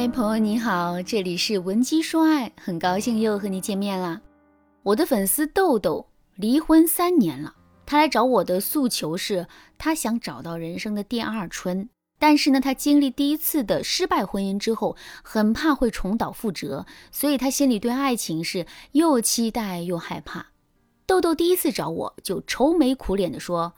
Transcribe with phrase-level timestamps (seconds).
[0.00, 4.20] 嗨，朋友你好，这里是文姬说爱，很高兴又和你见面啦。
[4.84, 6.06] 我的粉丝豆豆
[6.36, 7.52] 离婚三年了，
[7.84, 20.46] 他来找我的诉求是，他想找到人生的第二春，但是呢，他经历第一次的失败婚姻之后，很怕会重蹈覆辙，所以他心里对爱情是又期待又害怕。
[21.06, 23.72] 豆豆第一次找我就愁眉苦脸的说：“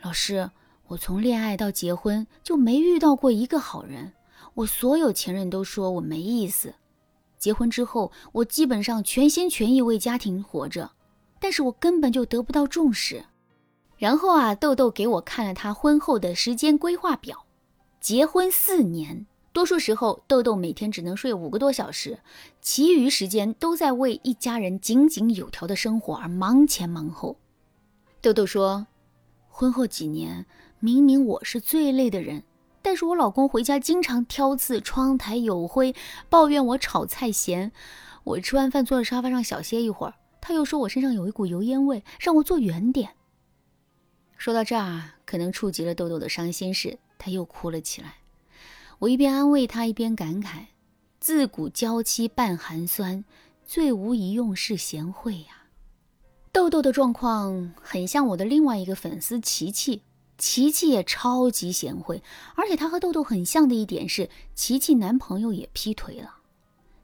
[0.00, 0.50] 老师，
[0.86, 4.14] 我从恋爱到结婚就没遇到过一个好人。”
[4.54, 6.74] 我所有前任都说我没意思，
[7.38, 10.92] 结婚之后我基本上全心全意为家庭活着，
[11.40, 13.24] 但是我根本就得不到重视。
[13.96, 17.46] 然后啊，豆豆给我看了他婚后的时间规划表，
[18.00, 22.18] 结婚四年，多数时候豆豆每天只能睡五个多小时，
[22.60, 27.36] 其余时间都在为一家人井井有条的生活而忙前忙后。
[28.20, 28.86] 豆豆说，
[29.48, 30.46] 婚后几年，
[30.80, 32.42] 明明我是最累的人。
[32.84, 35.94] 但是我老公回家经常挑刺，窗台有灰，
[36.28, 37.72] 抱怨我炒菜咸。
[38.24, 43.14] 我吃完饭坐在沙发上小歇一会儿，他又说我身上有一股油烟味，让我坐远点。
[44.36, 48.16] 说到这儿，可能触及了豆豆的伤心事，他又哭了起来。
[48.98, 50.66] 我一边安慰他，一边感慨：
[51.18, 53.24] 自古娇妻半寒酸，
[53.64, 55.68] 最无一用是贤惠呀。
[56.52, 60.02] 豆豆的状况很像我的另外一个粉丝琪琪。
[60.36, 62.22] 琪琪也超级贤惠，
[62.56, 66.38] 而且她和豆豆很像的一点是，琪琪男朋友也劈腿了。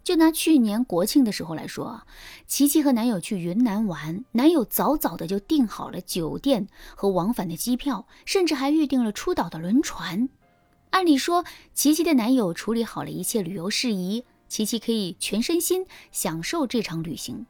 [0.02, 2.06] 就拿去年国庆的时候来说啊，
[2.46, 10.28] 琪琪和男友去云南玩，男友早早的就订好了酒店和往返的机票，甚至还预定了出岛的轮船。
[10.90, 17.46] 按理说，琪琪的男友处理好了一切旅游事宜，琪琪可以全身心享受这场旅行。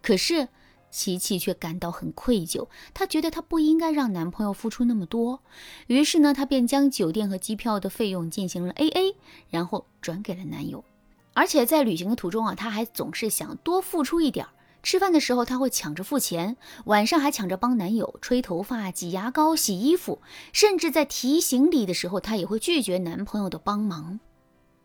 [0.00, 0.48] 可是。
[0.94, 5.40] 琪琪却感到很愧疚，她觉得她不应该让男朋友付出那么多，
[5.88, 9.16] 于是呢，她便将酒店和机票的费用进行了 A A，
[9.50, 10.84] 然后转给了男友。
[11.32, 14.46] 而且在旅行的途中啊，她还总是想多付出一点。
[14.84, 24.20] 吃饭的时候，她会抢着付钱，晚上还抢着帮男友吹头发、挤牙膏、洗衣服，甚至在提行李的时候，她也会拒绝男朋友的帮忙。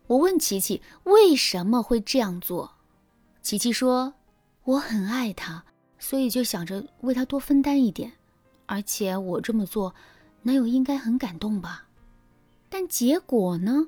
[0.08, 2.72] 我问琪琪为什么会这样做，
[3.42, 4.14] 琪琪说
[4.64, 5.64] ：“我很爱他。”
[6.00, 8.12] 所以就想着为他多分担一点，
[8.66, 9.94] 而且我这么做，
[10.42, 11.86] 男友应该很感动吧？
[12.68, 13.86] 但结果呢？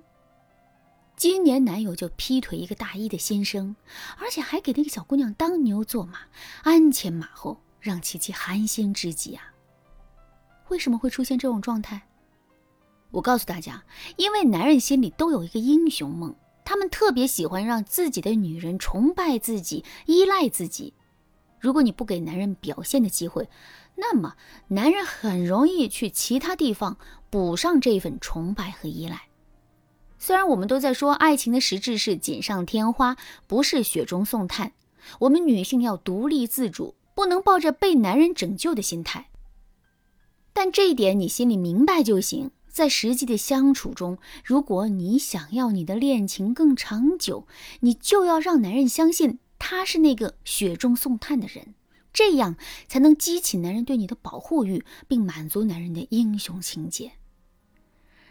[1.17, 3.75] 今年男友就劈腿一个大一的先生，
[4.19, 6.19] 而且还给那个小姑娘当牛做马，
[6.65, 9.53] 鞍前马后，让琪琪寒心至极啊！
[10.69, 12.03] 为什么会出现这种状态？
[13.11, 13.85] 我告诉大家，
[14.17, 16.35] 因为男人心里都有一个英雄梦，
[16.65, 20.93] 他们特别喜欢让自己的女人崇拜自己、依赖自己。
[21.63, 23.49] 如果你不给男人表现的机会，
[23.95, 24.35] 那么
[24.67, 26.97] 男人很容易去其他地方
[27.31, 29.29] 补上这份崇拜和依赖。
[30.19, 34.73] 虽然我们都在说爱情的实质是锦上添花，不是雪中送炭，
[35.21, 39.29] 我们女性要独立自主，不能抱着被男人拯救的心态。
[40.53, 42.51] 但这一点你心里明白就行。
[42.69, 47.47] 在实际的相处中，如果你想要你的恋情更长久，
[47.81, 49.39] 你就要让男人相信。
[49.65, 51.75] 他是那个雪中送炭的人，
[52.13, 52.57] 这样
[52.89, 57.13] 才能激起男人对你的保护欲，并满足男人的英雄情节。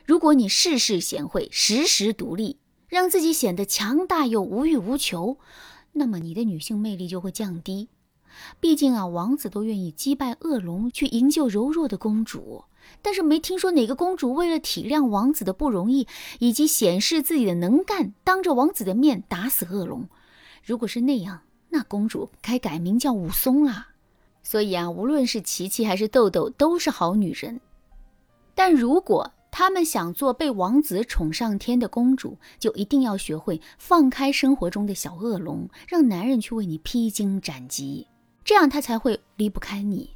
[0.06, 2.58] 如果你事事贤惠，时时独立，
[2.90, 5.38] 让自己显得强大又无欲无求，
[5.94, 7.88] 那么你的女性魅力就会降低。
[8.60, 12.66] 毕竟啊，王子都愿意击败恶龙去营救柔弱的公主，
[13.02, 16.06] 但是没听说哪个公主为了体谅王子的不容易，
[16.40, 20.10] 以及显示自己的能干，当着王子的面打死恶龙。
[20.64, 23.88] 如果是那样，那公主该改名叫武松啦。
[24.44, 27.60] 所以啊，无论是琪琪还是豆豆，都是好女人。
[28.56, 38.08] 但如果她们想做被王子宠上天的公主，就一定要学会放开生活中的小恶龙，让男人去为你披荆斩棘，
[38.44, 40.10] 这样他才会离不开你。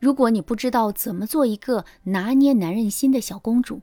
[0.00, 3.82] 如果你不知道怎么做一个拿捏男人心的小公主，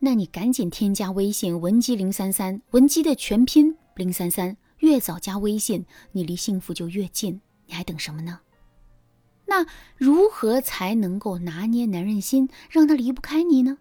[0.00, 4.56] 那你赶紧添加微信文姬零三三，文姬的全拼零三三。
[4.82, 7.40] 越早加微信，你离幸福就越近。
[7.66, 8.40] 你还等什么呢？
[9.46, 9.64] 那
[9.96, 13.78] 如何才能够拿捏男人心，让他离不开你呢？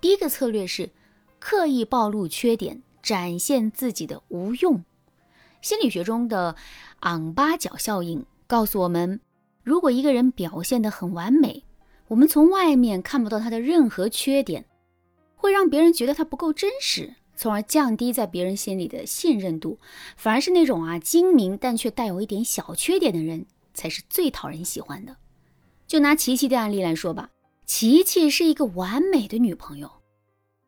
[0.00, 0.90] 第一个策略是
[1.40, 4.84] 刻意暴露缺点，展现自己的无用。
[5.60, 6.54] 心理学中的
[7.00, 9.20] 昂八角效应告诉我们，
[9.64, 11.64] 如果一个人表现得很完美，
[12.06, 14.64] 我们从外面看不到他的任何缺点，
[15.34, 17.16] 会让别人觉得他不够真实。
[17.36, 19.78] 从而降低在别人心里的信任度，
[20.16, 25.16] 反而是那种啊精明但却带有一点小缺点的人才是最讨人喜欢的。
[25.86, 27.30] 就拿琪琪的案例来说吧，
[27.66, 29.90] 琪琪是一个完美的女朋友，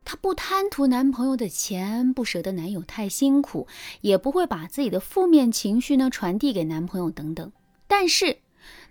[0.05, 3.67] 她不贪图男朋友的钱，不舍得男友太辛苦，
[4.03, 7.51] 也不会把自己的负面情绪呢传递给男朋友等等。
[7.87, 8.39] 但是，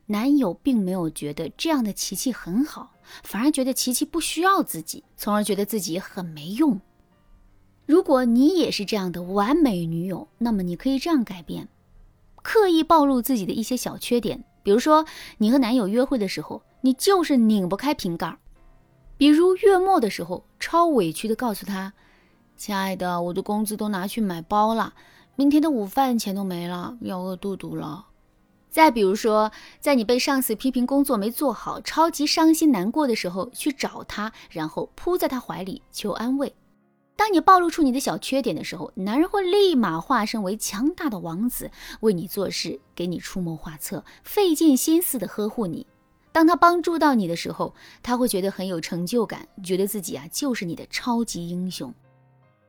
[0.07, 2.93] 男友并没有觉得这样的琪琪很好，
[3.23, 6.79] 反而觉得琪琪不需要自己，从而觉得自己很没用。
[7.85, 11.67] 如果你也是这样的完美女友，那么你可以这样改变：
[12.41, 15.05] 刻意暴露自己的一些小缺点，比如说
[15.37, 18.39] 你和男友约会的时候，你就是拧不开瓶盖；
[19.17, 21.93] 比如月末的时候，超委屈的告诉他
[22.57, 24.95] ：“亲爱的，我的工资都拿去买包了，
[25.35, 28.07] 明天的午饭钱都没了，要饿肚肚了。”
[28.71, 36.53] 再比如说，在你被上司批评工作没做好，超级伤心难过的时候，去找他，然后扑在他怀里求安慰。
[37.17, 41.71] 当你暴露出你的小缺点的时候，男人会立马化身为强大的王子，
[42.01, 45.87] 为你做事，给你出谋划策，费尽心思的呵护你。
[46.33, 47.73] 当他帮助到你的时候，
[48.03, 51.93] 他会觉得很有成就感，觉得自己啊就是你的超级英雄。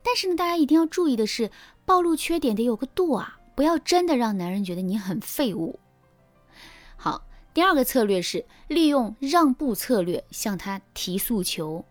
[0.05, 1.51] 但是呢，大家一定要注意的是，
[1.85, 5.81] 暴露缺点得有个度啊，不要真的让男人觉得你很废物。
[6.97, 11.85] 好，第二个策略是利用让步策略向他提诉求。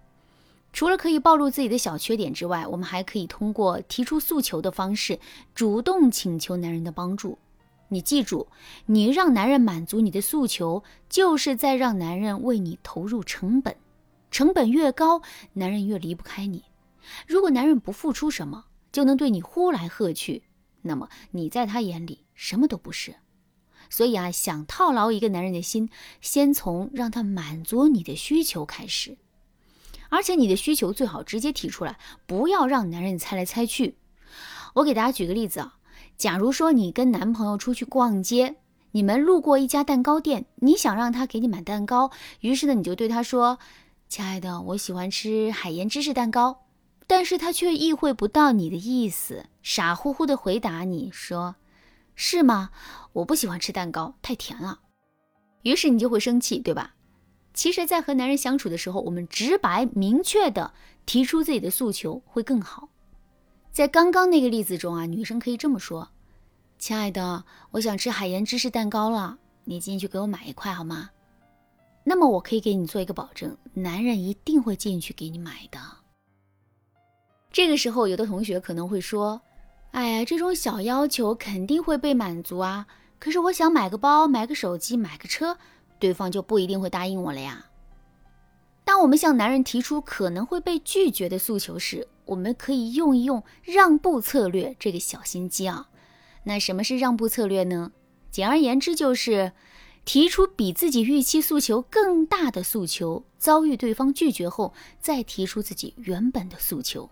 [0.75, 5.17] 除了可以暴露自己的小缺点之外，我们还可以通过提出诉求的方式，
[5.53, 7.37] 主动请求男人的帮助。
[7.87, 8.49] 你记住，
[8.87, 13.73] 你让男人满足你的诉求，就是在让男人为你投入成本。
[14.29, 15.21] 成本越高，
[15.53, 16.65] 男人越离不开你。
[17.25, 20.43] 如果男人不付出什么，就能对你呼来喝去，
[20.81, 23.15] 那么你在他眼里什么都不是。
[23.89, 25.89] 所以啊，想套牢一个男人的心，
[26.19, 29.17] 先从让他满足你的需求开始。
[30.09, 33.97] 而且你的需求最好直接提出来，不要让男人猜来猜去。
[34.75, 35.77] 我给大家举个例子啊，
[36.17, 38.55] 假如说你跟男朋友出去逛街，
[38.91, 42.11] 你们路过一家蛋糕店，你想让他给你买蛋糕，
[42.41, 43.59] 于是呢你就对他说
[44.07, 46.61] ：“亲爱的，我喜欢吃海盐芝士蛋糕。”
[47.07, 51.55] 但是他却意会不到你的意思，傻乎乎的回答你说
[52.15, 52.71] ：“是吗？
[53.13, 54.79] 我不喜欢吃蛋糕，太甜了。”
[55.61, 56.94] 于是你就会生气，对吧？
[57.55, 60.73] 其实，在和男人相处的时候，我们直白明确的
[61.05, 62.89] 提出自己的诉求会更好。
[63.71, 66.09] 在刚刚那个例子中啊，女生可以这么说
[66.77, 71.09] ：“亲爱的，我想吃海盐芝士蛋糕了，你进去给我买一块好吗？”
[72.03, 75.79] 那么我可以给你做一个保证，男人一定会进去给你买的。
[77.53, 79.41] 这个时候，有的同学可能会说
[79.91, 82.85] ：“哎呀，这种小要求肯定会被满足啊，
[83.17, 85.57] 可是我想买个包、买个手机、买个车。”
[85.99, 87.65] 对方就不一定会答应我了呀。
[88.83, 95.89] 当我们向男人提出可能会被拒绝的诉求时，我们可以用一用让步策略这个小心机啊。
[96.43, 97.91] 那什么是让步策略呢？
[98.29, 99.53] 简而言之，就是
[100.05, 107.09] 提出比自己预期诉求更大的诉求，遭遇对方拒绝后，再提出自己原本的诉求。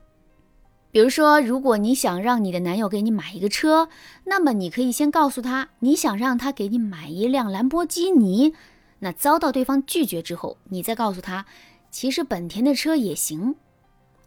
[0.92, 3.90] 比如说，如果你想让你的男友给你买一个车，
[4.26, 8.54] 那么你可以先告诉他，你想让他给你买一辆兰博基尼。
[9.04, 11.46] 那遭到对方拒绝之后，你再告诉他，
[11.92, 13.56] 其实本田的车也行。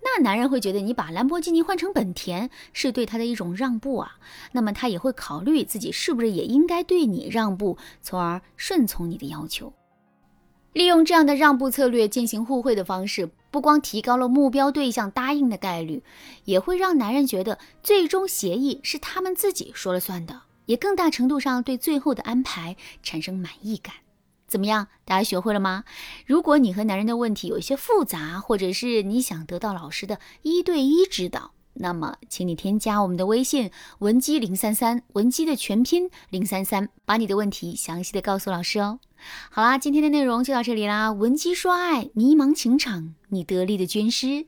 [0.03, 4.19] 那男人会觉得你把兰博基尼换成本田是对他的一种让步啊，
[4.53, 9.73] 那么他也会考虑自己是不是也应该对你让步，从而顺从你的要求。
[10.75, 16.03] 利用这样的让步策略进行互惠的方式，不光提高了目标对象答应的概率，
[16.45, 23.95] 也会让男人觉得最终协议是他们自己说了算的，也更大程度上对最后的安排产生满意感。
[24.47, 25.85] 怎么样，大家学会了吗？
[26.25, 39.01] 如果你和男人的问题有一些复杂，或者是你想得到老师的一对一指导，那么请你添加我们的微信文姬零三三，文姬的全拼零三三，把你的问题详细的告诉老师哦。
[39.51, 44.47] 好啦，今天的内容就到这里啦，文姬说爱，迷茫情场，你得力的军师。